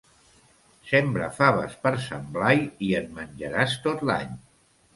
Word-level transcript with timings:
Sembra 0.91 1.27
faves 1.41 1.75
per 1.85 1.93
Sant 2.07 2.25
Blai 2.39 2.65
i 2.89 2.91
en 3.03 3.07
menjaràs 3.21 3.79
tot 3.87 4.05
l'any. 4.13 4.37